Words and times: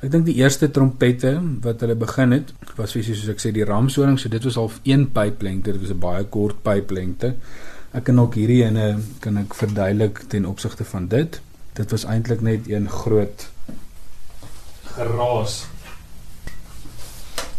Ek 0.00 0.08
dink 0.08 0.24
die 0.24 0.38
eerste 0.40 0.70
trompette 0.72 1.34
wat 1.60 1.82
hulle 1.84 1.94
begin 2.00 2.32
het, 2.32 2.54
was 2.78 2.94
fisies 2.96 3.18
soos 3.20 3.34
ek 3.34 3.42
sê 3.42 3.50
die 3.52 3.66
ramsoring, 3.68 4.16
so 4.16 4.32
dit 4.32 4.44
was 4.48 4.56
al 4.56 4.70
1 4.88 5.10
pyplengte, 5.12 5.74
dit 5.74 5.82
was 5.82 5.92
'n 5.92 6.00
baie 6.00 6.24
kort 6.24 6.62
pyplengte. 6.64 7.34
Ek 7.92 8.04
kan 8.04 8.20
ook 8.20 8.34
hierdie 8.34 8.64
ene 8.64 9.02
kan 9.20 9.36
ek 9.36 9.54
verduidelik 9.54 10.22
ten 10.28 10.46
opsigte 10.46 10.84
van 10.84 11.08
dit. 11.08 11.40
Dit 11.74 11.90
was 11.90 12.04
eintlik 12.04 12.40
net 12.40 12.68
een 12.68 12.88
groot 12.88 13.48
geraas. 14.94 15.66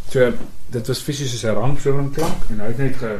So 0.09 0.33
dit 0.71 0.87
was 0.87 1.01
fisies 1.01 1.31
soos 1.31 1.43
'n 1.43 1.55
ramsoring 1.55 2.13
klank 2.13 2.49
en 2.49 2.59
hy 2.59 2.67
het 2.67 2.77
net 2.77 2.95
ge 2.95 3.19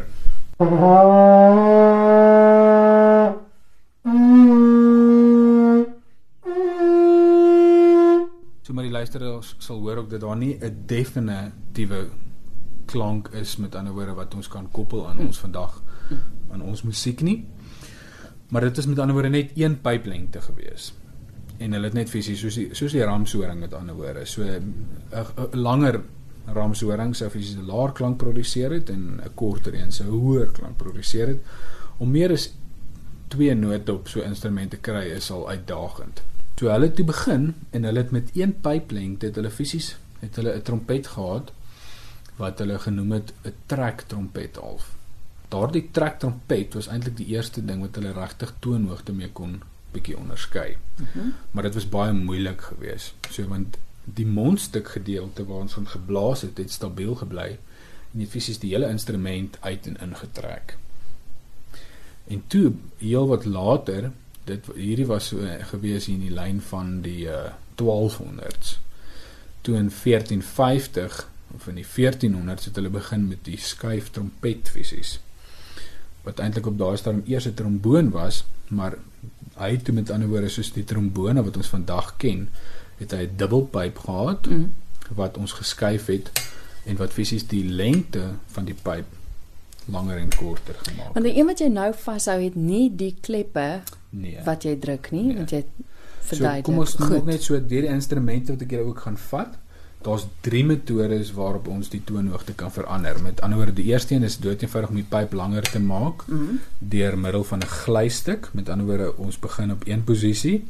luisteraars 9.02 9.55
sal 9.57 9.79
hoor 9.81 10.04
ook 10.04 10.09
dat 10.09 10.21
daar 10.21 10.38
nie 10.38 10.57
'n 10.59 10.83
definitiewe 10.86 12.10
klank 12.86 13.27
is 13.27 13.57
met 13.57 13.75
ander 13.75 13.93
woorde 13.93 14.14
wat 14.14 14.36
ons 14.36 14.47
kan 14.47 14.71
koppel 14.71 15.07
aan 15.07 15.19
ons 15.19 15.39
vandag 15.39 15.82
aan 16.51 16.61
ons 16.61 16.82
musiek 16.83 17.21
nie. 17.21 17.46
Maar 18.50 18.61
dit 18.61 18.77
is 18.77 18.86
met 18.86 19.00
ander 19.00 19.14
woorde 19.15 19.29
net 19.29 19.51
een 19.55 19.82
pyplengte 19.82 20.41
gewees. 20.41 20.93
En 21.57 21.71
hulle 21.71 21.86
het 21.86 21.93
net 21.93 22.10
fisies 22.10 22.39
soos 22.39 22.55
die 22.55 22.69
soos 22.75 22.91
die 22.91 23.04
ramshoring 23.04 23.60
met 23.60 23.74
ander 23.74 23.96
woorde. 23.96 24.25
So 24.25 24.43
'n 24.43 24.86
langer 25.52 26.02
ramshoring 26.46 27.15
sou 27.15 27.29
fisies 27.29 27.55
'n 27.55 27.65
laer 27.65 27.91
klank 27.91 28.18
produseer 28.18 28.71
het 28.71 28.89
en 28.89 29.21
'n 29.24 29.33
korter 29.33 29.74
een 29.74 29.91
sou 29.91 30.07
'n 30.07 30.19
hoër 30.19 30.52
klank 30.52 30.77
produseer 30.77 31.27
het. 31.27 31.39
Om 31.97 32.11
meer 32.11 32.31
as 32.31 32.53
twee 33.27 33.55
note 33.55 33.94
op 33.94 34.08
so 34.08 34.19
'n 34.19 34.23
instrument 34.23 34.69
te 34.69 34.77
kry 34.77 35.05
is 35.16 35.31
al 35.31 35.49
uitdagend. 35.49 36.22
So 36.61 36.70
hulle 36.70 36.92
het 36.92 36.95
toe 37.00 37.08
begin 37.09 37.56
en 37.73 37.88
hulle 37.88 38.03
het 38.03 38.11
met 38.14 38.28
een 38.38 38.52
pyplengte 38.61 39.31
het 39.31 39.38
hulle 39.39 39.50
fisies 39.50 39.95
het 40.19 40.36
hulle 40.38 40.52
'n 40.56 40.61
trompet 40.61 41.08
gehad 41.08 41.47
wat 42.38 42.59
hulle 42.61 42.78
genoem 42.80 43.11
het 43.11 43.33
'n 43.44 43.53
trek 43.66 44.03
trompet 44.08 44.55
half. 44.55 44.91
Daardie 45.50 45.89
trek 45.91 46.19
trompet 46.19 46.73
was 46.73 46.88
eintlik 46.88 47.17
die 47.17 47.25
eerste 47.33 47.66
ding 47.66 47.81
wat 47.81 47.95
hulle 47.95 48.13
regtig 48.13 48.53
toonhoogte 48.59 49.13
mee 49.13 49.31
kon 49.31 49.61
bietjie 49.91 50.17
onderskei. 50.17 50.77
Mm 50.97 51.08
-hmm. 51.13 51.33
Maar 51.52 51.63
dit 51.63 51.73
was 51.73 51.89
baie 51.89 52.13
moeilik 52.13 52.61
geweest. 52.61 53.13
So 53.30 53.47
want 53.47 53.78
die 54.03 54.25
mondstuk 54.25 54.88
gedeelte 54.89 55.45
waar 55.45 55.61
ons 55.61 55.73
van 55.73 55.88
geblaas 55.88 56.41
het, 56.41 56.57
het 56.57 56.72
stabiel 56.72 57.16
gebly 57.16 57.57
en 58.13 58.19
dit 58.19 58.30
fisies 58.30 58.59
die 58.59 58.73
hele 58.73 58.89
instrument 58.89 59.57
uit 59.61 59.88
en 59.88 59.97
ingetrek. 59.97 60.78
En 62.28 62.44
toe 62.47 62.73
heel 62.97 63.28
wat 63.28 63.45
later, 63.45 64.11
dit 64.45 64.70
hierdie 64.75 65.06
was 65.06 65.31
so 65.31 65.50
gewees 65.72 66.08
in 66.08 66.23
die 66.23 66.34
lyn 66.34 66.61
van 66.61 67.02
die 67.06 67.28
uh, 67.30 67.52
1200s. 67.81 68.78
Toe 69.61 69.75
in 69.78 69.92
1450 69.94 71.28
of 71.56 71.67
in 71.67 71.75
die 71.81 71.86
1400s 71.86 72.69
het 72.69 72.80
hulle 72.80 72.89
begin 72.89 73.28
met 73.28 73.44
die 73.45 73.59
skuif 73.59 74.09
trompet 74.16 74.72
fisies. 74.73 75.19
Wat 76.25 76.39
eintlik 76.39 76.69
op 76.69 76.78
daai 76.78 76.97
stadium 76.97 77.23
eers 77.28 77.47
'n 77.47 77.53
tromboon 77.53 78.09
was, 78.09 78.44
maar 78.67 78.97
hy 79.58 79.72
het 79.72 79.92
met 79.92 80.09
ander 80.09 80.30
woorde 80.30 80.50
soos 80.50 80.72
die 80.73 80.84
trombone 80.84 81.44
wat 81.44 81.58
ons 81.58 81.67
vandag 81.67 82.17
ken, 82.17 82.50
het 82.97 83.12
hy 83.12 83.25
'n 83.28 83.38
dubbelpyp 83.38 83.97
gehad 83.97 84.47
mm. 84.47 84.73
wat 85.16 85.38
ons 85.38 85.52
geskuif 85.52 86.06
het 86.06 86.31
en 86.86 86.97
wat 86.97 87.14
fisies 87.14 87.47
die 87.47 87.66
lengte 87.66 88.31
van 88.47 88.66
die 88.66 88.78
pyp 88.84 89.06
langer 89.86 90.17
en 90.17 90.30
korter 90.36 90.75
gemaak. 90.84 91.14
Want 91.14 91.25
die 91.25 91.38
een 91.38 91.45
wat 91.45 91.59
jy 91.59 91.67
nou 91.67 91.94
vashou 91.94 92.38
het 92.42 92.56
nie 92.56 92.95
die 92.95 93.16
kleppe 93.22 93.81
nee. 94.11 94.37
wat 94.45 94.63
jy 94.63 94.75
druk 94.79 95.11
nie, 95.11 95.25
nee. 95.31 95.39
want 95.41 95.51
jy 95.55 95.63
verduidelik. 96.21 96.65
So 96.65 96.69
kom 96.69 96.79
ons 96.85 96.95
nog 96.97 97.25
net 97.25 97.43
so 97.43 97.59
deur 97.59 97.87
die 97.87 97.91
instrumente 97.91 98.55
wat 98.55 98.65
ek 98.67 98.77
julle 98.77 98.89
ook 98.91 99.03
gaan 99.07 99.17
vat. 99.17 99.57
Daar's 100.01 100.25
drie 100.41 100.63
metodes 100.65 101.29
waarop 101.37 101.67
ons 101.69 101.91
die 101.93 102.01
toonhoogte 102.03 102.55
kan 102.57 102.71
verander. 102.73 103.19
Met 103.21 103.41
ander 103.45 103.59
woorde, 103.61 103.75
die 103.77 103.91
eerste 103.91 104.15
een 104.15 104.25
is 104.25 104.39
doeteenvoudig 104.41 104.89
om 104.89 104.97
die 104.97 105.05
pyp 105.09 105.33
langer 105.37 105.67
te 105.69 105.79
maak 105.79 106.25
mm 106.27 106.37
-hmm. 106.37 106.59
deur 106.79 107.17
middel 107.17 107.44
van 107.44 107.59
'n 107.59 107.73
glystuk. 107.85 108.50
Met 108.53 108.69
ander 108.69 108.85
woorde, 108.85 109.17
ons 109.17 109.39
begin 109.39 109.71
op 109.71 109.85
een 109.85 110.03
posisie 110.03 110.63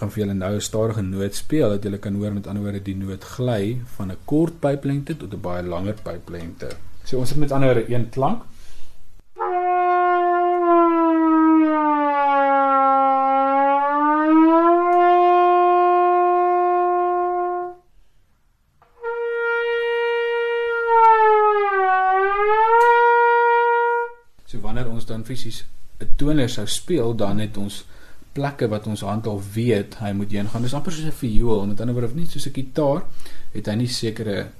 gaan 0.00 0.10
vir 0.12 0.22
julle 0.22 0.34
nou 0.34 0.54
'n 0.56 0.60
stadige 0.60 1.02
noot 1.02 1.34
speel 1.34 1.68
dat 1.68 1.82
julle 1.82 1.98
kan 1.98 2.14
hoor 2.14 2.32
met 2.32 2.46
ander 2.46 2.62
woorde 2.62 2.82
die 2.82 2.96
noot 2.96 3.24
gly 3.24 3.80
van 3.96 4.10
'n 4.10 4.16
kort 4.24 4.60
pyplengte 4.60 5.16
tot 5.16 5.34
'n 5.34 5.40
baie 5.40 5.62
langer 5.62 5.96
pyplengte. 6.02 6.68
So 7.04 7.18
ons 7.18 7.30
het 7.30 7.38
met 7.38 7.52
ander 7.52 7.74
woorde 7.74 7.94
een 7.94 8.08
klank. 8.08 8.42
Fisies 25.30 25.64
'n 26.00 26.14
toner 26.16 26.48
sou 26.48 26.66
speel, 26.66 27.14
dan 27.16 27.38
het 27.38 27.56
ons 27.56 27.84
plekke 28.32 28.68
wat 28.68 28.86
ons 28.86 29.02
hand 29.06 29.26
al 29.26 29.42
weet 29.52 29.98
hy 30.00 30.12
moet 30.12 30.32
heen 30.32 30.48
gaan. 30.48 30.62
Dis 30.62 30.74
amper 30.74 30.92
soos 30.92 31.10
'n 31.10 31.20
viool, 31.22 31.66
met 31.66 31.80
ander 31.80 31.94
woorde 31.94 32.10
of 32.10 32.14
nie 32.14 32.26
soos 32.26 32.46
'n 32.46 32.54
gitaar 32.54 33.04
het 33.52 33.66
hy 33.66 33.74
nie 33.74 33.88
sekere 33.88 34.50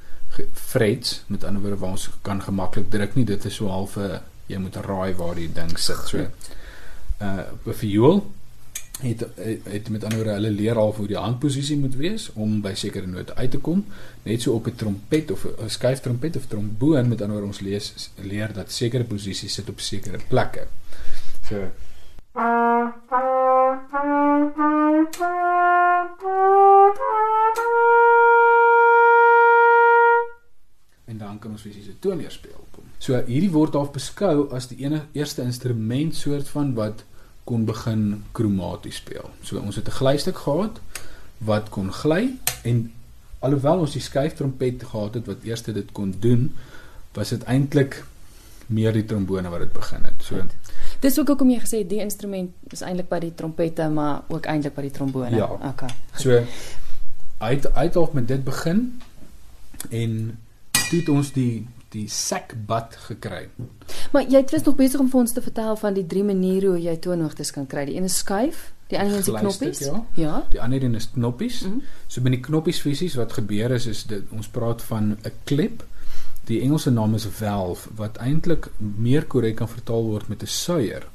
frets 0.53 1.23
met 1.27 1.45
ander 1.45 1.63
woorde 1.63 1.79
waar 1.79 1.91
ons 1.91 2.11
kan 2.23 2.43
gemaklik 2.43 2.91
druk 2.91 3.15
nie. 3.15 3.25
Dit 3.25 3.45
is 3.45 3.55
so 3.55 3.69
half 3.69 3.97
'n 3.97 4.21
jy 4.47 4.59
moet 4.59 4.77
raai 4.77 5.15
waar 5.15 5.35
die 5.35 5.53
ding 5.53 5.79
sit. 5.79 5.97
So 6.07 6.19
uh 7.21 7.45
'n 7.67 7.75
viool 7.75 8.33
het 9.01 9.27
het 9.65 9.89
met 9.89 10.05
ander 10.05 10.19
woorde 10.19 10.33
hulle 10.33 10.51
leer 10.51 10.79
al 10.79 10.95
hoe 10.95 11.07
die 11.07 11.17
handposisie 11.17 11.77
moet 11.79 11.97
wees 11.97 12.31
om 12.33 12.61
by 12.61 12.75
sekere 12.75 13.07
note 13.07 13.35
uit 13.35 13.51
te 13.51 13.59
kom. 13.59 13.85
Net 14.23 14.43
so 14.43 14.53
op 14.53 14.67
'n 14.67 14.75
trompet 14.75 15.31
of 15.31 15.45
'n 15.45 15.69
skuiftrompet 15.69 16.37
of 16.37 16.47
tromboon 16.47 17.09
met 17.09 17.21
ander 17.21 17.37
woorde 17.37 17.47
ons 17.47 17.61
lees 17.61 18.11
leer 18.23 18.53
dat 18.53 18.73
sekere 18.73 19.05
posisies 19.05 19.55
sit 19.55 19.69
op 19.69 19.81
sekere 19.81 20.19
plekke. 20.29 20.67
So 21.49 21.71
en 31.05 31.19
dan 31.19 31.39
kan 31.39 31.51
ons 31.51 31.63
fisies 31.63 31.87
'n 31.87 31.97
toonleer 31.99 32.31
speel 32.31 32.59
op 32.61 32.75
hom. 32.75 32.85
So 32.99 33.23
hierdie 33.27 33.51
word 33.51 33.75
half 33.75 33.91
beskou 33.91 34.51
as 34.53 34.69
die 34.69 34.79
enige 34.85 35.07
eerste 35.13 35.43
instrument 35.43 36.15
soort 36.15 36.49
van 36.49 36.75
wat 36.75 37.05
kon 37.45 37.65
begin 37.65 38.25
kromaties 38.33 38.97
speel. 38.97 39.31
So 39.43 39.59
ons 39.59 39.77
het 39.77 39.89
'n 39.89 39.99
glystuk 40.01 40.39
gehad 40.39 40.81
wat 41.39 41.69
kon 41.69 41.93
gly 41.93 42.37
en 42.63 42.93
alhoewel 43.39 43.79
ons 43.79 43.93
die 43.93 44.03
skuiftrompet 44.05 44.85
gehad 44.85 45.15
het 45.15 45.27
wat 45.27 45.43
eers 45.43 45.63
dit 45.63 45.93
kon 45.93 46.15
doen, 46.21 46.57
was 47.13 47.29
dit 47.29 47.43
eintlik 47.43 48.05
meer 48.67 48.93
die 48.93 49.05
trombone 49.05 49.51
wat 49.51 49.65
dit 49.65 49.73
begin 49.73 50.05
het. 50.05 50.23
So 50.23 50.35
right. 50.35 50.55
Dis 51.01 51.19
ook 51.19 51.33
hoekom 51.33 51.51
jy 51.51 51.61
gesê 51.63 51.81
die 51.89 52.03
instrument 52.05 52.51
is 52.75 52.85
eintlik 52.87 53.09
by 53.09 53.19
die 53.19 53.35
trompette, 53.35 53.89
maar 53.89 54.23
ook 54.29 54.47
eintlik 54.47 54.75
by 54.77 54.83
die 54.83 54.95
trombone. 54.95 55.37
Ja. 55.37 55.49
Okay. 55.73 55.91
So 56.15 56.43
uit 57.41 57.75
uit 57.75 57.97
of 57.97 58.13
met 58.13 58.29
dit 58.29 58.45
begin 58.45 59.01
en 59.89 60.39
toe 60.71 60.99
het 61.01 61.09
ons 61.09 61.33
die 61.33 61.67
die 61.91 62.09
sekbad 62.09 62.97
gekry. 62.97 63.49
Maar 64.13 64.29
jy 64.31 64.45
het 64.47 64.65
nog 64.65 64.77
besig 64.77 65.01
om 65.01 65.09
vir 65.11 65.21
ons 65.21 65.33
te 65.33 65.43
vertel 65.43 65.77
van 65.77 65.95
die 65.95 66.07
drie 66.07 66.25
maniere 66.25 66.67
hoe 66.67 66.83
jy 66.83 66.97
toonhoogtes 66.97 67.51
kan 67.51 67.67
kry. 67.67 67.85
Die 67.85 67.97
een 67.97 68.05
is 68.05 68.17
skuif, 68.23 68.73
die 68.89 68.99
ander 68.99 69.15
een 69.15 69.21
is 69.21 69.31
knoppies. 69.31 69.79
Ja. 69.79 70.07
ja. 70.15 70.45
Die 70.51 70.61
ander 70.61 70.83
een 70.83 70.95
is 70.95 71.11
knoppies. 71.11 71.63
Mm 71.63 71.71
-hmm. 71.71 71.83
So 72.07 72.21
binne 72.21 72.39
die 72.39 72.47
knoppies 72.47 72.81
fisies 72.81 73.15
wat 73.15 73.33
gebeur 73.33 73.71
is 73.71 73.87
is 73.87 74.05
dit 74.05 74.23
ons 74.31 74.49
praat 74.49 74.83
van 74.83 75.17
'n 75.23 75.33
klep 75.45 75.85
Die 76.51 76.61
Engelse 76.65 76.91
naam 76.91 77.15
is 77.15 77.29
valve 77.39 77.91
wat 77.99 78.17
eintlik 78.19 78.71
meer 78.79 79.27
korrek 79.31 79.61
kan 79.61 79.69
vertaal 79.71 80.07
word 80.09 80.29
met 80.29 80.43
'n 80.43 80.47
suier. 80.47 81.07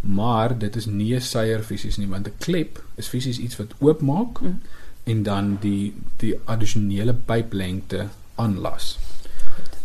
Maar 0.00 0.58
dit 0.58 0.76
is 0.76 0.86
nie 0.86 1.14
'n 1.14 1.20
suier 1.20 1.62
fisies 1.62 1.96
nie, 1.96 2.08
want 2.08 2.26
'n 2.26 2.38
klep 2.38 2.82
is 2.94 3.08
fisies 3.08 3.38
iets 3.38 3.56
wat 3.56 3.74
oopmaak 3.78 4.40
mm. 4.40 4.60
en 5.04 5.22
dan 5.22 5.56
die 5.60 5.94
die 6.16 6.34
addisionele 6.44 7.14
pyplengte 7.14 8.08
aanlas. 8.34 8.98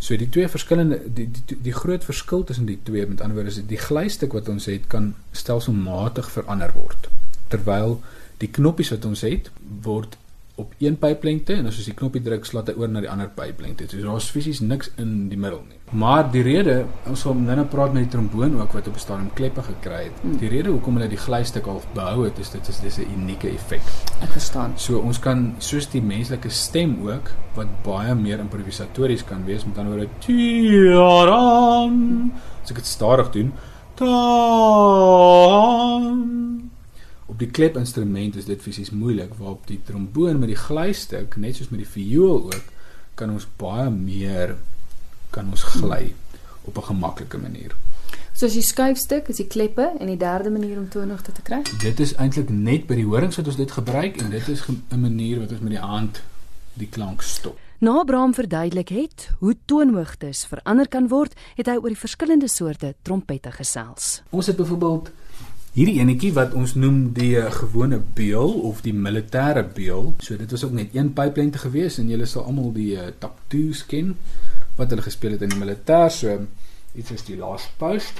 So 0.00 0.16
die 0.16 0.30
twee 0.32 0.48
verskillende 0.48 1.00
die, 1.04 1.28
die 1.28 1.58
die 1.68 1.76
groot 1.76 2.04
verskil 2.04 2.44
tussen 2.48 2.66
die 2.66 2.78
twee 2.82 3.04
met 3.06 3.20
ander 3.20 3.36
woorde 3.36 3.52
is 3.52 3.60
die 3.68 3.80
glystuk 3.80 4.32
wat 4.32 4.48
ons 4.48 4.68
het 4.70 4.88
kan 4.88 5.12
stelselmatig 5.36 6.30
verander 6.32 6.72
word. 6.74 7.10
Terwyl 7.52 7.98
die 8.40 8.48
knoppies 8.48 8.94
wat 8.94 9.04
ons 9.04 9.26
het 9.26 9.50
word 9.84 10.16
op 10.60 10.74
een 10.78 10.96
pyplengte 10.98 11.54
en 11.56 11.66
as 11.66 11.76
jy 11.78 11.84
die 11.90 11.94
knoppie 11.98 12.22
druk, 12.24 12.44
slaat 12.48 12.68
hy 12.68 12.74
oor 12.78 12.88
na 12.90 13.00
die 13.04 13.10
ander 13.10 13.30
pyplengte. 13.34 13.86
So 13.88 13.96
daar's 14.04 14.30
fisies 14.32 14.60
niks 14.60 14.90
in 15.00 15.28
die 15.30 15.38
middel 15.40 15.62
nie. 15.68 15.78
Maar 15.90 16.30
die 16.30 16.42
rede, 16.46 16.84
ons 17.10 17.22
gaan 17.26 17.44
nou 17.46 17.56
nou 17.58 17.66
praat 17.70 17.92
met 17.94 18.02
die 18.04 18.12
tromboon 18.12 18.60
ook 18.60 18.72
wat 18.76 18.86
op 18.88 18.94
'n 18.94 19.00
stadium 19.02 19.30
kleppe 19.34 19.62
gekry 19.62 20.02
het. 20.04 20.16
Hmm. 20.22 20.36
Die 20.38 20.48
rede 20.48 20.70
hoekom 20.70 20.94
hulle 20.96 21.08
die 21.08 21.18
glystuk 21.18 21.66
al 21.66 21.82
behou 21.94 22.24
het, 22.24 22.38
is 22.38 22.50
dit 22.50 22.68
is 22.68 22.80
dis 22.80 22.98
'n 22.98 23.10
unieke 23.16 23.48
effek. 23.48 23.82
Ek 24.22 24.30
verstaan. 24.30 24.72
So 24.76 24.98
ons 24.98 25.18
kan 25.18 25.54
soos 25.58 25.86
die 25.90 26.02
menslike 26.02 26.50
stem 26.50 27.08
ook 27.08 27.30
wat 27.54 27.66
baie 27.82 28.14
meer 28.14 28.38
improvisatories 28.38 29.24
kan 29.24 29.44
wees 29.44 29.64
met 29.64 29.78
ander 29.78 29.92
woorde 29.96 30.08
tiaran. 30.18 31.92
So 32.64 32.70
ek 32.70 32.76
dit 32.76 32.86
stadig 32.86 33.30
doen. 33.30 33.52
Ta 33.94 34.06
Op 37.30 37.38
die 37.38 37.50
klepinstrument 37.50 38.36
is 38.40 38.48
dit 38.48 38.62
fisies 38.62 38.90
moeilik, 38.90 39.36
waarop 39.38 39.66
die 39.70 39.78
tromboon 39.86 40.40
met 40.42 40.50
die 40.50 40.58
glystuk, 40.58 41.36
net 41.38 41.60
soos 41.60 41.70
met 41.70 41.84
die 41.84 41.92
viool 41.92 42.48
ook, 42.48 42.72
kan 43.14 43.30
ons 43.30 43.46
baie 43.60 43.86
meer 43.94 44.56
kan 45.30 45.46
ons 45.54 45.62
gly 45.76 46.10
op 46.66 46.76
'n 46.76 46.88
gemaklike 46.90 47.38
manier. 47.38 47.76
So 48.32 48.46
as 48.46 48.52
die 48.52 48.62
skuifstuk 48.62 49.28
is 49.28 49.36
die 49.36 49.46
kleppe 49.46 49.92
en 50.00 50.06
die 50.06 50.16
derde 50.16 50.50
manier 50.50 50.78
om 50.78 50.88
toonhoogte 50.88 51.32
te 51.32 51.42
kry. 51.42 51.62
Dit 51.78 52.00
is 52.00 52.14
eintlik 52.14 52.48
net 52.48 52.86
by 52.86 52.94
die 52.94 53.06
horings 53.06 53.36
wat 53.36 53.46
ons 53.46 53.56
dit 53.56 53.70
gebruik 53.70 54.16
en 54.20 54.30
dit 54.30 54.48
is 54.48 54.62
'n 54.68 55.00
manier 55.00 55.38
wat 55.38 55.52
ons 55.52 55.60
met 55.60 55.70
die 55.70 55.86
hand 55.86 56.22
die 56.74 56.88
klank 56.88 57.22
stop. 57.22 57.58
Na 57.78 57.98
Abraham 57.98 58.34
verduidelik 58.34 58.88
het 58.88 59.30
hoe 59.38 59.56
toonhoogtes 59.64 60.44
verander 60.44 60.88
kan 60.88 61.08
word, 61.08 61.34
het 61.54 61.66
hy 61.66 61.76
oor 61.76 61.88
die 61.88 61.96
verskillende 61.96 62.48
soorte 62.48 62.94
trompette 63.02 63.50
gesels. 63.50 64.22
Ons 64.30 64.46
het 64.46 64.56
byvoorbeeld 64.56 65.10
hierdie 65.70 66.00
enetjie 66.02 66.32
wat 66.34 66.54
ons 66.58 66.72
noem 66.74 67.12
die 67.14 67.36
uh, 67.38 67.46
gewone 67.54 68.00
beul 68.16 68.56
of 68.66 68.80
die 68.82 68.94
militêre 68.94 69.62
beul. 69.62 70.10
So 70.18 70.34
dit 70.38 70.50
was 70.50 70.64
ook 70.66 70.74
net 70.74 70.96
een 70.96 71.12
pyplengte 71.14 71.62
gewees 71.62 72.00
en 72.02 72.10
julle 72.10 72.26
sal 72.26 72.48
almal 72.50 72.72
die 72.74 72.96
uh, 72.98 73.12
taptoes 73.22 73.84
ken 73.86 74.16
wat 74.78 74.90
hulle 74.90 75.06
gespeel 75.06 75.36
het 75.36 75.46
in 75.46 75.54
die 75.54 75.62
militêr. 75.62 76.10
So 76.10 76.40
iets 76.98 77.14
is 77.14 77.22
die 77.28 77.38
last 77.38 77.70
post. 77.78 78.18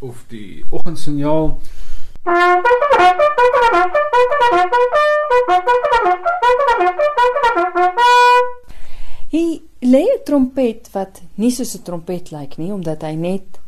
Of 0.00 0.24
die 0.32 0.64
oggendsignaal. 0.70 1.60
Hy 9.30 9.62
lê 9.86 10.04
'n 10.10 10.24
trompet 10.26 10.90
wat 10.92 11.22
nie 11.34 11.50
soos 11.50 11.74
'n 11.76 11.82
trompet 11.82 12.30
lyk 12.30 12.58
nie 12.58 12.72
omdat 12.72 13.02
hy 13.02 13.14
net 13.14 13.60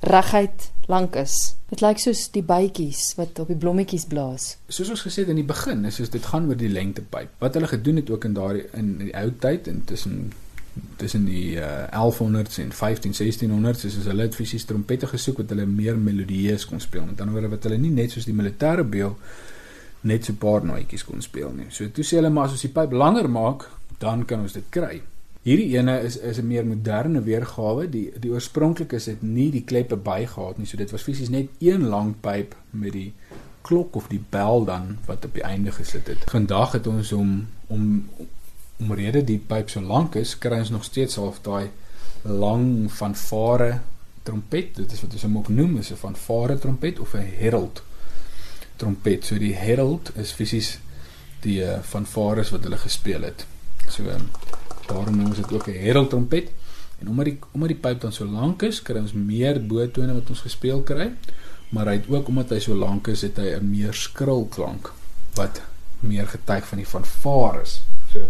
reguit 0.00 0.70
lank 0.86 1.16
is. 1.16 1.56
Dit 1.70 1.80
lyk 1.80 1.98
soos 1.98 2.28
die 2.30 2.42
bytjies 2.42 3.14
wat 3.16 3.38
op 3.38 3.48
die 3.48 3.56
blommetjies 3.56 4.04
blaas. 4.06 4.56
Soos 4.68 4.90
ons 4.90 5.02
gesê 5.02 5.24
het 5.24 5.32
in 5.32 5.40
die 5.40 5.46
begin, 5.46 5.84
is 5.84 5.96
dit 5.96 6.26
gaan 6.26 6.48
oor 6.48 6.56
die 6.56 6.68
lengtepyp. 6.68 7.30
Wat 7.38 7.54
hulle 7.54 7.66
gedoen 7.66 7.96
het 7.96 8.10
ook 8.10 8.24
in 8.24 8.34
daardie 8.34 8.66
in 8.72 8.98
die 8.98 9.14
ou 9.16 9.30
tyd 9.40 9.68
en 9.68 9.82
tussen 9.86 11.24
die 11.24 11.56
uh, 11.56 11.88
1100s 11.90 12.60
en 12.60 12.72
15 12.72 13.12
1600s 13.16 13.84
is 13.88 14.04
hulle 14.04 14.22
het 14.22 14.34
fisies 14.34 14.64
trompette 14.64 15.06
gesoek 15.06 15.38
wat 15.38 15.48
hulle 15.48 15.66
meer 15.66 15.96
melodieus 15.98 16.66
kon 16.68 16.80
speel. 16.80 17.06
Met 17.06 17.20
ander 17.20 17.34
woorde 17.34 17.54
wat 17.56 17.64
hulle 17.64 17.78
nie 17.78 17.90
net 17.90 18.12
soos 18.12 18.28
die 18.28 18.36
militêre 18.36 18.84
beeld 18.84 19.16
net 20.06 20.24
so 20.24 20.36
paar 20.38 20.64
nootjies 20.64 21.04
kon 21.04 21.22
speel 21.22 21.50
nie. 21.56 21.70
So 21.74 21.88
toe 21.90 22.04
sê 22.04 22.20
hulle 22.20 22.30
maar 22.30 22.46
as 22.46 22.58
ons 22.58 22.66
die 22.66 22.74
pyp 22.74 22.92
langer 22.92 23.30
maak, 23.32 23.66
dan 23.98 24.24
kan 24.24 24.40
ons 24.40 24.52
dit 24.52 24.64
kry. 24.68 25.02
Hierdie 25.46 25.76
ene 25.76 26.00
is 26.02 26.16
is 26.16 26.38
'n 26.38 26.46
meer 26.46 26.66
moderne 26.66 27.22
weergawe. 27.22 27.90
Die 27.90 28.12
die 28.18 28.30
oorspronklikes 28.30 29.06
het 29.06 29.22
nie 29.22 29.50
die 29.50 29.64
kleppe 29.64 29.96
bygehad 29.96 30.58
nie. 30.58 30.66
So 30.66 30.76
dit 30.76 30.90
was 30.90 31.02
fisies 31.02 31.28
net 31.28 31.48
een 31.58 31.86
lang 31.86 32.14
pyp 32.20 32.56
met 32.70 32.92
die 32.92 33.12
klok 33.62 33.96
of 33.96 34.08
die 34.08 34.24
bel 34.30 34.64
dan 34.64 34.98
wat 35.06 35.24
op 35.24 35.34
die 35.34 35.42
einde 35.42 35.72
gesit 35.72 36.06
het. 36.06 36.24
Vandag 36.30 36.72
het 36.72 36.86
ons 36.86 37.12
om 37.12 37.46
om 37.66 38.08
omrede 38.76 39.24
die 39.24 39.38
pyp 39.38 39.70
so 39.70 39.80
lank 39.80 40.14
is, 40.14 40.38
kry 40.38 40.58
ons 40.58 40.70
nog 40.70 40.84
steeds 40.84 41.14
half 41.14 41.40
daai 41.42 41.70
lang 42.22 42.90
fanfare 42.90 43.80
trompet. 44.22 44.74
Dit 44.74 44.92
is 44.92 45.00
wat 45.00 45.12
ons 45.12 45.22
hom 45.22 45.36
ook 45.36 45.48
noem, 45.48 45.78
is 45.78 45.90
'n 45.90 45.96
fanfare 45.96 46.58
trompet 46.58 46.98
of 46.98 47.14
'n 47.14 47.30
herald 47.38 47.82
trompet. 48.76 49.24
So 49.24 49.38
die 49.38 49.54
herald 49.54 50.10
is 50.16 50.32
fisies 50.32 50.78
die 51.40 51.60
uh, 51.62 51.80
fanfares 51.82 52.50
wat 52.50 52.62
hulle 52.62 52.76
gespeel 52.76 53.22
het. 53.22 53.46
So 53.88 54.02
um, 54.02 54.30
daarom 54.86 55.16
noem 55.16 55.26
ons 55.26 55.42
dit 55.42 55.52
ook 55.52 55.66
'n 55.68 55.82
herald 55.84 56.10
trompet. 56.10 56.50
En 56.98 57.08
omdat 57.08 57.24
die 57.24 57.38
omdat 57.52 57.68
die 57.68 57.78
pyp 57.78 58.00
dan 58.00 58.12
so 58.12 58.24
lank 58.24 58.62
is, 58.62 58.82
kry 58.82 58.98
ons 58.98 59.12
meer 59.12 59.60
botone 59.66 60.14
wat 60.14 60.28
ons 60.28 60.40
gespeel 60.40 60.82
kry. 60.82 61.12
Maar 61.68 61.86
hy 61.86 61.92
het 61.92 62.08
ook 62.08 62.28
omdat 62.28 62.50
hy 62.50 62.58
so 62.58 62.74
lank 62.74 63.06
is, 63.06 63.22
het 63.22 63.36
hy 63.36 63.56
'n 63.56 63.70
meer 63.70 63.94
skril 63.94 64.46
klank 64.46 64.92
wat 65.34 65.62
meer 66.00 66.26
getuig 66.26 66.66
van 66.66 66.78
die 66.78 66.86
fanfares. 66.86 67.80
So 68.12 68.20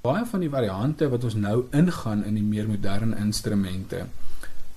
Baie 0.00 0.24
van 0.24 0.40
die 0.40 0.50
variante 0.50 1.08
wat 1.08 1.24
ons 1.24 1.34
nou 1.34 1.66
ingaan 1.76 2.24
in 2.24 2.34
die 2.34 2.42
meer 2.44 2.68
moderne 2.68 3.16
instrumente 3.16 4.06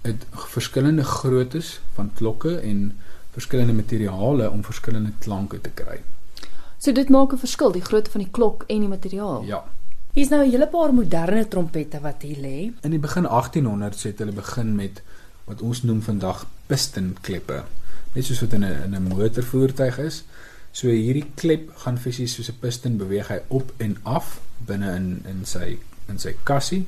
het 0.03 0.25
verskillende 0.31 1.03
groottes 1.03 1.79
van 1.95 2.11
klokke 2.13 2.57
en 2.59 2.91
verskillende 3.31 3.73
materiale 3.73 4.49
om 4.51 4.63
verskillende 4.63 5.11
klanke 5.19 5.61
te 5.61 5.71
kry. 5.73 6.01
So 6.77 6.91
dit 6.91 7.09
maak 7.09 7.33
'n 7.33 7.37
verskil, 7.37 7.71
die 7.71 7.81
grootte 7.81 8.11
van 8.11 8.21
die 8.21 8.31
klok 8.31 8.63
en 8.67 8.79
die 8.79 8.87
materiaal. 8.87 9.43
Ja. 9.43 9.63
Hier's 10.13 10.29
nou 10.29 10.43
'n 10.45 10.49
hele 10.51 10.67
paar 10.67 10.93
moderne 10.93 11.47
trompette 11.47 11.99
wat 12.01 12.21
hier 12.21 12.37
lê. 12.37 12.71
In 12.81 12.91
die 12.91 12.99
begin 12.99 13.25
1800s 13.25 14.03
het 14.03 14.19
hulle 14.19 14.31
begin 14.31 14.75
met 14.75 15.01
wat 15.45 15.61
ons 15.61 15.83
noem 15.83 16.01
vandag 16.01 16.45
pistonkleppe. 16.65 17.63
Net 18.13 18.25
soos 18.25 18.39
wat 18.39 18.53
in 18.53 18.63
'n 18.63 18.83
in 18.83 18.95
'n 18.95 19.07
motorvoertuig 19.07 19.97
is. 19.97 20.23
So 20.71 20.87
hierdie 20.87 21.31
klep 21.35 21.71
gaan 21.75 21.97
fisies 21.97 22.33
soos 22.33 22.49
'n 22.49 22.59
piston 22.59 22.97
beweeg 22.97 23.27
hy 23.27 23.39
op 23.47 23.73
en 23.77 23.97
af 24.03 24.41
binne 24.57 24.95
in 24.95 25.23
in 25.25 25.45
sy 25.45 25.79
in 26.07 26.19
sy 26.19 26.35
kassie 26.43 26.87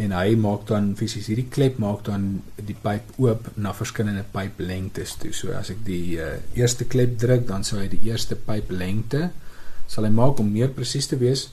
en 0.00 0.14
hy 0.16 0.34
maak 0.40 0.64
dan 0.70 0.94
fisies 0.96 1.28
hierdie 1.28 1.50
klep 1.52 1.78
maak 1.82 2.06
dan 2.06 2.40
die 2.56 2.76
pyp 2.76 3.12
oop 3.20 3.50
na 3.60 3.74
verskillende 3.76 4.24
pyplengtes 4.32 5.18
toe. 5.20 5.32
So 5.36 5.52
as 5.52 5.70
ek 5.74 5.84
die 5.84 6.16
uh, 6.16 6.38
eerste 6.56 6.86
klep 6.88 7.18
druk, 7.20 7.44
dan 7.50 7.66
sal 7.68 7.82
hy 7.82 7.88
die 7.92 8.04
eerste 8.08 8.38
pyplengte 8.38 9.28
sal 9.90 10.06
hy 10.06 10.12
maak 10.14 10.38
om 10.38 10.52
meer 10.54 10.70
presies 10.74 11.10
te 11.10 11.18
wees. 11.18 11.48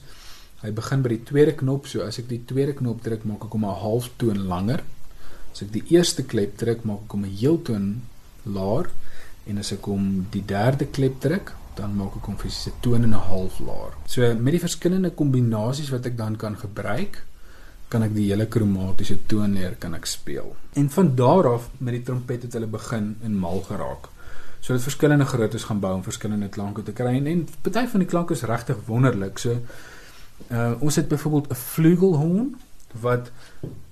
Hy 0.62 0.70
begin 0.74 1.02
by 1.02 1.10
die 1.10 1.24
tweede 1.26 1.54
knop, 1.58 1.88
so 1.90 2.04
as 2.06 2.20
ek 2.22 2.28
die 2.30 2.40
tweede 2.46 2.74
knop 2.78 3.02
druk, 3.02 3.24
maak 3.26 3.44
ek 3.46 3.54
hom 3.54 3.66
'n 3.66 3.80
half 3.82 4.08
toon 4.18 4.46
langer. 4.52 4.82
As 5.52 5.62
ek 5.62 5.72
die 5.74 5.84
eerste 5.94 6.22
klep 6.22 6.56
druk, 6.58 6.84
maak 6.84 7.06
ek 7.06 7.14
hom 7.14 7.24
'n 7.24 7.34
heel 7.34 7.58
toon 7.62 8.02
laer 8.46 8.90
en 9.46 9.58
as 9.58 9.72
ek 9.72 9.82
hom 9.90 10.26
die 10.30 10.44
derde 10.46 10.86
klep 10.86 11.20
druk, 11.20 11.54
dan 11.74 11.96
maak 11.96 12.16
ek 12.16 12.26
hom 12.26 12.36
fisies 12.36 12.68
'n 12.68 12.80
toon 12.80 13.02
en 13.02 13.14
'n 13.14 13.26
half 13.30 13.58
laer. 13.60 13.92
So 14.06 14.22
met 14.34 14.52
die 14.52 14.66
verskillende 14.66 15.10
kombinasies 15.10 15.90
wat 15.90 16.06
ek 16.06 16.16
dan 16.16 16.36
kan 16.36 16.56
gebruik, 16.56 17.24
kan 17.88 18.04
ek 18.04 18.14
die 18.14 18.28
hele 18.28 18.46
kromatiese 18.46 19.16
toonleer 19.26 19.76
kan 19.80 19.94
ek 19.94 20.06
speel. 20.06 20.54
En 20.76 20.90
van 20.90 21.14
daar 21.16 21.48
af 21.54 21.68
met 21.78 21.96
die 21.96 22.02
trompet 22.02 22.42
het 22.42 22.52
hulle 22.52 22.66
begin 22.66 23.16
in 23.24 23.36
mal 23.38 23.62
geraak. 23.68 24.08
So 24.60 24.74
dit 24.74 24.82
verskillende 24.82 25.24
groottes 25.24 25.64
gaan 25.64 25.80
bou 25.80 25.94
om 25.94 26.02
verskillende 26.02 26.48
klanke 26.48 26.82
te 26.82 26.92
kry 26.92 27.14
en, 27.16 27.26
en 27.26 27.44
party 27.62 27.86
van 27.92 28.04
die 28.04 28.08
klanke 28.08 28.34
is 28.36 28.44
regtig 28.48 28.80
wonderlik. 28.86 29.38
So 29.38 29.56
uh 30.54 30.72
ons 30.80 30.96
het 30.96 31.08
byvoorbeeld 31.08 31.50
'n 31.50 31.54
flugelhorn 31.54 32.56
wat 33.00 33.30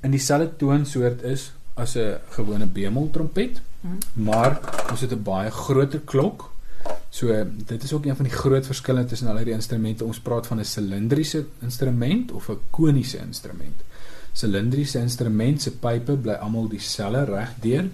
in 0.00 0.11
dieselfde 0.11 0.56
toonsoort 0.56 1.23
is 1.23 1.52
as 1.75 1.97
'n 1.97 2.18
gewone 2.30 2.66
bemol 2.66 3.11
trompet, 3.11 3.61
hmm. 3.80 3.99
maar 4.12 4.61
ons 4.90 5.00
het 5.00 5.12
'n 5.12 5.23
baie 5.23 5.50
groter 5.50 6.00
klok. 6.00 6.50
So 7.10 7.46
dit 7.66 7.82
is 7.82 7.92
ook 7.92 8.04
een 8.04 8.16
van 8.16 8.25
die 8.25 8.34
groot 8.34 8.66
verskille 8.66 9.04
tussen 9.04 9.28
al 9.28 9.36
hierdie 9.36 9.54
instrumente. 9.54 10.04
Ons 10.04 10.20
praat 10.20 10.46
van 10.46 10.58
'n 10.60 10.64
silindriese 10.64 11.44
instrument 11.62 12.32
of 12.32 12.48
'n 12.48 12.58
koniese 12.70 13.18
instrument. 13.18 13.82
Silindriese 14.32 14.98
instrument 14.98 15.62
se 15.62 15.70
pype 15.70 16.16
bly 16.16 16.32
almal 16.32 16.68
dieselfde 16.68 17.25
regdeur. 17.25 17.88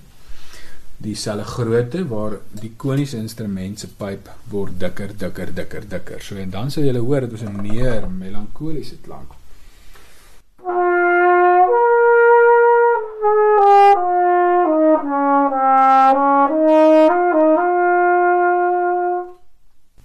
Dieselfde 0.97 1.45
grootte 1.45 2.09
waar 2.09 2.39
die 2.51 2.73
koniese 2.77 3.17
instrument 3.17 3.79
se 3.79 3.89
pyp 3.89 4.31
word 4.49 4.81
dikker, 4.81 5.17
dikker, 5.17 5.55
dikker, 5.55 5.89
dikker. 5.89 6.23
So 6.23 6.37
en 6.37 6.51
dan 6.51 6.71
sal 6.71 6.83
jy 6.83 6.99
hoor 6.99 7.21
dit 7.21 7.33
is 7.33 7.43
'n 7.43 7.61
meer 7.61 8.09
melankoliese 8.11 8.97
klank. 9.01 9.42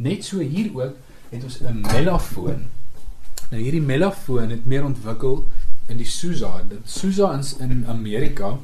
Net 0.07 0.25
so 0.25 0.39
hier 0.39 0.71
ook 0.73 0.95
het 1.29 1.43
ons 1.43 1.59
'n 1.59 1.81
mellafoon. 1.81 2.65
Nou 3.51 3.61
hierdie 3.61 3.81
mellafoon 3.81 4.49
het 4.49 4.65
meer 4.65 4.83
ontwikkel 4.83 5.45
in 5.87 5.97
die 5.97 6.05
Sousa. 6.05 6.63
Dit 6.69 6.79
Sousa 6.85 7.31
in, 7.33 7.69
in 7.69 7.85
Amerika 7.87 8.57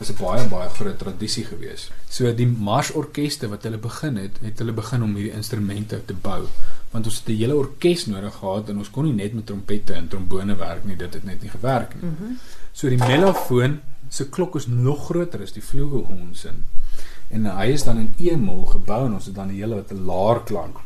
was 0.00 0.10
'n 0.10 0.16
baie 0.22 0.48
baie 0.48 0.68
groot 0.68 0.98
tradisie 0.98 1.44
gewees. 1.44 1.90
So 2.08 2.34
die 2.34 2.46
marsorkeste 2.46 3.48
wat 3.48 3.62
hulle 3.62 3.78
begin 3.78 4.16
het, 4.16 4.38
het 4.40 4.58
hulle 4.58 4.72
begin 4.72 5.02
om 5.02 5.14
hierdie 5.14 5.36
instrumente 5.36 6.04
te 6.04 6.14
bou. 6.14 6.46
Want 6.90 7.06
ons 7.06 7.18
het 7.18 7.28
'n 7.28 7.36
hele 7.36 7.56
orkes 7.56 8.06
nodig 8.06 8.34
gehad 8.34 8.68
en 8.68 8.78
ons 8.78 8.90
kon 8.90 9.04
nie 9.04 9.12
net 9.12 9.32
met 9.34 9.46
trompette 9.46 9.92
en 9.92 10.08
trombone 10.08 10.56
werk 10.56 10.84
nie. 10.84 10.96
Dit 10.96 11.14
het 11.14 11.24
net 11.24 11.42
nie 11.42 11.50
gewerk 11.50 11.94
nie. 11.94 12.10
Mm 12.10 12.16
-hmm. 12.18 12.38
So 12.72 12.88
die 12.88 12.98
mellafoon 12.98 13.80
se 14.08 14.28
klok 14.28 14.56
is 14.56 14.66
nog 14.66 15.04
groter 15.04 15.42
as 15.42 15.52
die 15.52 15.62
flugelhorn 15.62 16.30
se. 16.32 16.50
En 17.30 17.46
hy 17.46 17.66
is 17.70 17.84
dan 17.86 17.98
in 17.98 18.14
E-mol 18.18 18.64
gebou 18.66 19.04
en 19.06 19.12
ons 19.14 19.26
het 19.26 19.34
dan 19.34 19.48
'n 19.48 19.54
hele 19.54 19.74
wat 19.74 19.92
'n 19.92 20.04
laar 20.04 20.42
klank. 20.44 20.76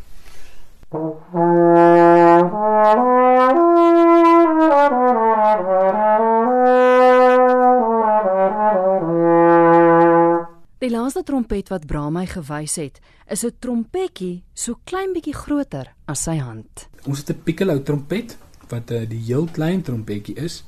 Die 10.78 10.90
laaste 10.90 11.22
trompet 11.22 11.68
wat 11.68 11.86
Bra 11.86 12.10
my 12.10 12.26
gewys 12.26 12.76
het, 12.76 13.00
is 13.26 13.44
'n 13.44 13.56
trompetjie 13.58 14.42
so 14.52 14.78
klein 14.84 15.12
bietjie 15.12 15.34
groter 15.34 15.94
as 16.04 16.22
sy 16.22 16.36
hand. 16.36 16.88
Ons 17.06 17.18
het 17.18 17.30
'n 17.30 17.42
piccolo 17.42 17.82
trompet 17.82 18.36
wat 18.68 18.90
uh, 18.90 19.08
die 19.08 19.22
heel 19.24 19.48
klein 19.52 19.82
trompetjie 19.82 20.36
is. 20.36 20.64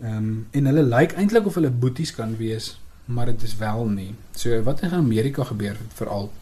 Ehm 0.00 0.16
um, 0.16 0.46
en 0.50 0.66
hulle 0.66 0.82
lyk 0.82 1.12
eintlik 1.12 1.46
of 1.46 1.54
hulle 1.54 1.70
boeties 1.70 2.14
kan 2.14 2.36
wees, 2.36 2.80
maar 3.04 3.26
dit 3.26 3.42
is 3.42 3.56
wel 3.56 3.84
nie. 3.86 4.14
So 4.34 4.62
wat 4.62 4.80
in 4.80 4.92
Amerika 4.92 5.44
gebeur 5.44 5.76
veral 5.94 6.32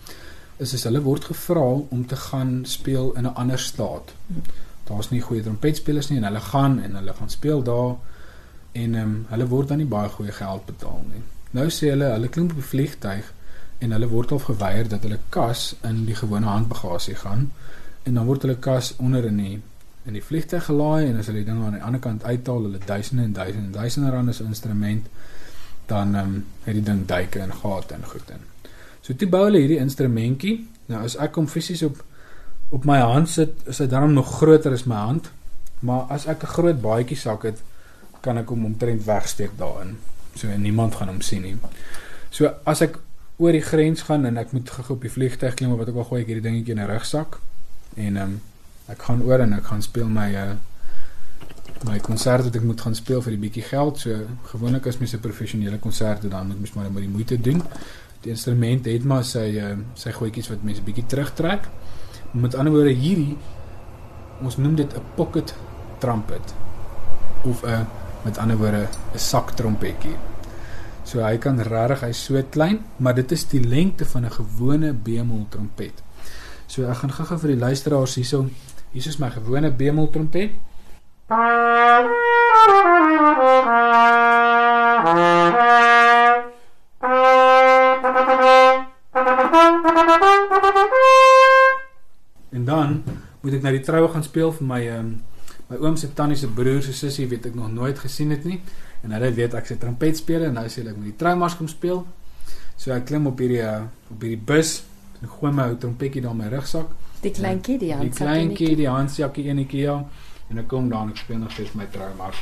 is 0.56 0.74
as 0.74 0.84
hulle 0.86 1.02
word 1.02 1.24
gevra 1.24 1.64
om 1.88 2.06
te 2.06 2.16
gaan 2.16 2.62
speel 2.64 3.12
in 3.16 3.26
'n 3.26 3.34
ander 3.34 3.58
staat. 3.58 4.14
Daar's 4.84 5.10
nie 5.10 5.20
goeie 5.20 5.42
trompetspelers 5.42 6.08
nie 6.08 6.18
en 6.18 6.24
hulle 6.24 6.40
gaan 6.40 6.82
en 6.82 6.94
hulle 6.94 7.14
gaan 7.14 7.30
speel 7.30 7.62
daar 7.62 7.96
en 8.72 8.94
ehm 8.94 9.02
um, 9.02 9.26
hulle 9.28 9.46
word 9.46 9.68
dan 9.68 9.78
nie 9.78 9.86
baie 9.86 10.08
goeie 10.08 10.32
geld 10.32 10.66
betaal 10.66 11.04
nie. 11.12 11.22
Nou 11.50 11.68
sê 11.70 11.90
hulle 11.90 12.12
hulle 12.12 12.28
klim 12.28 12.50
op 12.50 12.56
'n 12.56 12.70
vliegtyg 12.72 13.32
en 13.78 13.92
hulle 13.92 14.08
word 14.08 14.32
al 14.32 14.38
geweier 14.38 14.88
dat 14.88 15.02
hulle 15.02 15.18
kas 15.28 15.74
in 15.82 16.04
die 16.04 16.14
gewone 16.14 16.46
handbagasie 16.46 17.14
gaan 17.14 17.50
en 18.02 18.14
dan 18.14 18.26
word 18.26 18.42
hulle 18.42 18.58
kas 18.58 18.94
onder 18.96 19.24
in 19.24 19.36
die 19.36 19.60
in 20.04 20.12
die 20.12 20.22
vliegtyg 20.22 20.64
gelaai 20.64 21.06
en 21.06 21.18
as 21.18 21.26
hulle 21.26 21.38
die 21.38 21.50
ding 21.50 21.64
aan 21.64 21.76
die 21.76 21.82
ander 21.82 22.00
kant 22.00 22.24
uithaal, 22.24 22.62
hulle 22.62 22.78
duisende 22.86 23.22
en 23.22 23.32
duisende 23.32 23.66
en 23.66 23.72
duisende 23.72 24.10
rande 24.10 24.32
se 24.32 24.44
instrument 24.44 25.06
dan 25.92 26.16
ehm 26.16 26.32
um, 26.34 26.40
het 26.64 26.78
die 26.78 26.86
ding 26.86 27.04
duike 27.06 27.42
en 27.42 27.52
gate 27.60 27.94
en 27.94 28.04
goed 28.06 28.30
in. 28.30 28.42
So 29.02 29.14
toe 29.18 29.28
bou 29.28 29.44
hulle 29.48 29.60
hierdie 29.62 29.80
instrumentjie. 29.82 30.56
Nou 30.90 31.02
as 31.04 31.18
ek 31.20 31.36
hom 31.40 31.48
fisies 31.50 31.84
op 31.86 32.02
op 32.72 32.86
my 32.88 33.02
hand 33.04 33.28
sit, 33.28 33.52
is 33.68 33.82
hy 33.82 33.86
dan 33.92 34.14
nog 34.16 34.30
groter 34.38 34.72
as 34.72 34.86
my 34.88 34.96
hand. 34.96 35.28
Maar 35.84 36.06
as 36.14 36.26
ek 36.26 36.44
'n 36.44 36.54
groot 36.54 36.80
baadjie 36.80 37.16
sak 37.16 37.42
het, 37.42 37.58
kan 38.22 38.38
ek 38.38 38.48
hom 38.48 38.64
omtrent 38.64 39.04
wegsteek 39.04 39.58
daarin. 39.58 39.98
So 40.34 40.48
niemand 40.56 40.94
gaan 40.94 41.08
hom 41.08 41.20
sien 41.20 41.42
nie. 41.42 41.56
So 42.30 42.54
as 42.64 42.80
ek 42.80 42.98
oor 43.36 43.52
die 43.52 43.64
grens 43.64 44.02
gaan 44.02 44.24
en 44.26 44.36
ek 44.36 44.52
moet 44.52 44.70
gou 44.70 44.94
op 44.96 45.02
die 45.02 45.10
vliegtuig 45.10 45.54
klim 45.54 45.72
of 45.72 45.78
wat 45.78 45.88
ek 45.88 45.94
wil 45.94 46.04
gooi 46.04 46.20
ek 46.22 46.30
hierdie 46.30 46.48
dingetjie 46.48 46.74
in 46.74 46.80
'n 46.80 46.90
rugsak 46.90 47.40
en 47.96 48.16
ehm 48.16 48.22
um, 48.22 48.40
ek 48.88 49.02
gaan 49.02 49.22
oor 49.22 49.40
en 49.40 49.52
ek 49.52 49.64
gaan 49.64 49.82
speel 49.82 50.08
my 50.08 50.28
uh 50.34 50.54
my 51.84 51.98
konsert 51.98 52.44
wat 52.46 52.56
ek 52.56 52.64
moet 52.66 52.80
gaan 52.80 52.94
speel 52.94 53.22
vir 53.22 53.34
die 53.34 53.42
bietjie 53.42 53.64
geld. 53.66 53.98
So 53.98 54.16
gewoonlik 54.52 54.86
as 54.86 54.98
mens 54.98 55.14
'n 55.14 55.20
professionele 55.20 55.78
konsert 55.78 56.22
het, 56.22 56.30
dan 56.30 56.46
moet 56.46 56.58
mens 56.58 56.72
maar 56.72 56.90
net 56.90 56.96
die 56.96 57.08
moeite 57.08 57.40
doen. 57.40 57.62
Die 58.20 58.30
instrument 58.30 58.84
het 58.84 59.04
maar 59.04 59.24
sy 59.24 59.58
uh, 59.58 59.76
sy 59.94 60.12
goedjies 60.12 60.48
wat 60.48 60.62
mense 60.62 60.82
bietjie 60.82 61.06
terugtrek. 61.06 61.68
Met 62.32 62.54
ander 62.54 62.72
woorde 62.72 62.94
hierdie 62.94 63.36
ons 64.42 64.56
noem 64.56 64.74
dit 64.74 64.94
'n 64.94 65.02
pocket 65.14 65.54
trumpet 65.98 66.54
of 67.44 67.64
'n 67.64 67.86
met 68.24 68.38
ander 68.38 68.56
woorde 68.56 68.88
'n 69.14 69.18
saktrompetjie. 69.18 70.16
So 71.04 71.20
hy 71.20 71.38
kan 71.38 71.60
regtig 71.60 72.00
hy's 72.00 72.24
so 72.24 72.42
klein, 72.50 72.84
maar 72.96 73.14
dit 73.14 73.32
is 73.32 73.44
die 73.48 73.60
lengte 73.60 74.04
van 74.04 74.24
'n 74.24 74.30
gewone 74.30 74.92
bemol 74.92 75.46
trompet. 75.48 76.02
So 76.66 76.84
ek 76.88 76.96
gaan 76.96 77.12
gou-gou 77.12 77.38
vir 77.38 77.48
die 77.48 77.58
luisteraars 77.58 78.14
hierso 78.14 78.48
hier 78.92 79.06
is 79.06 79.18
my 79.18 79.30
gewone 79.30 79.70
bemol 79.70 80.10
trompet. 80.10 80.50
En 81.30 81.36
dan 92.64 93.02
moet 93.40 93.54
ek 93.54 93.62
na 93.62 93.70
die 93.70 93.80
troue 93.80 94.08
gaan 94.10 94.22
speel 94.26 94.52
vir 94.52 94.66
my 94.66 94.80
um, 94.98 95.22
my 95.70 95.76
oom 95.78 95.96
se 95.96 96.10
tannie 96.12 96.36
se 96.36 96.48
broer 96.50 96.82
se 96.82 96.92
sussie 96.92 97.28
weet 97.30 97.46
ek 97.46 97.54
nog 97.54 97.70
nooit 97.72 97.98
gesien 97.98 98.30
het 98.34 98.44
nie 98.44 98.58
en 99.02 99.14
hulle 99.14 99.30
weet 99.34 99.54
ek 99.54 99.66
se 99.70 99.78
trompet 99.78 100.18
speel 100.18 100.42
en 100.48 100.58
nou 100.58 100.66
sê 100.66 100.82
hulle 100.82 100.90
ek 100.92 100.98
moet 100.98 101.10
die 101.12 101.18
troumars 101.22 101.56
kom 101.58 101.68
speel. 101.70 102.02
So 102.76 102.92
ek 102.92 103.06
klim 103.06 103.30
op 103.30 103.38
hierdie 103.38 103.62
uh, 103.62 103.86
op 104.10 104.18
hierdie 104.20 104.42
bus 104.52 104.82
en 105.22 105.30
gooi 105.38 105.54
my 105.54 105.70
ou 105.70 105.78
trompetjie 105.78 106.22
daar 106.26 106.34
in 106.34 106.42
my 106.42 106.50
rugsak. 106.50 106.90
Die 107.22 107.30
kleintjie, 107.30 107.78
die 107.78 107.94
handsak. 107.94 108.10
Die 108.10 108.18
kleintjie, 108.18 108.76
die 108.76 108.90
handsakkie 108.90 109.46
enetjie 109.54 109.86
ja 109.86 109.96
en 110.52 110.58
ek 110.60 110.68
kom 110.68 110.88
daar 110.92 111.06
en 111.06 111.12
ek 111.14 111.22
speel 111.24 111.40
nog 111.40 111.50
steeds 111.50 111.72
my 111.72 111.86
traumas. 111.92 112.36